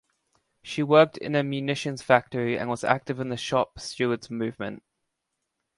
[0.63, 4.81] She worked in a munitions factory and was active in the shop stewards movement.